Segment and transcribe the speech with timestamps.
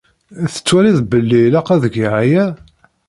[0.53, 2.45] Tettwaliḍ belli ilaq ad geɣ aya?